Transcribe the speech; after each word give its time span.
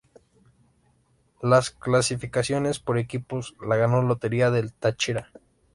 Las 1.43 1.69
clasificaciones 1.69 2.79
por 2.79 2.97
equipos 2.97 3.53
la 3.63 3.75
ganó 3.75 4.01
Lotería 4.01 4.49
del 4.49 4.73
Táchira. 4.73 5.31